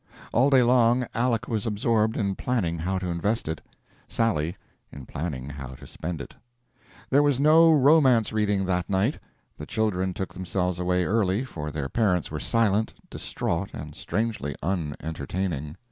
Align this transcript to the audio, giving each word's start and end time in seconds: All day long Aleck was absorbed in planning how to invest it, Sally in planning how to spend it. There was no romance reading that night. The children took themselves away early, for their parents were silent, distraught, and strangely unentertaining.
All 0.33 0.49
day 0.49 0.63
long 0.63 1.05
Aleck 1.13 1.47
was 1.47 1.67
absorbed 1.67 2.17
in 2.17 2.33
planning 2.33 2.79
how 2.79 2.97
to 2.97 3.05
invest 3.07 3.47
it, 3.47 3.61
Sally 4.07 4.57
in 4.91 5.05
planning 5.05 5.47
how 5.47 5.75
to 5.75 5.85
spend 5.85 6.21
it. 6.21 6.33
There 7.11 7.21
was 7.21 7.39
no 7.39 7.71
romance 7.71 8.33
reading 8.33 8.65
that 8.65 8.89
night. 8.89 9.19
The 9.57 9.67
children 9.67 10.15
took 10.15 10.33
themselves 10.33 10.79
away 10.79 11.05
early, 11.05 11.43
for 11.43 11.69
their 11.69 11.87
parents 11.87 12.31
were 12.31 12.39
silent, 12.39 12.95
distraught, 13.11 13.69
and 13.75 13.93
strangely 13.93 14.55
unentertaining. 14.63 15.77